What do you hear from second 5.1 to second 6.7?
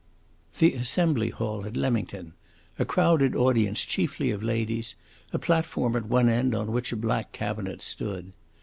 a platform at one end